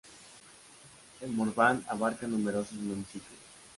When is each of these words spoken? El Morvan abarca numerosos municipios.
El 1.21 1.29
Morvan 1.29 1.85
abarca 1.87 2.25
numerosos 2.25 2.73
municipios. 2.79 3.37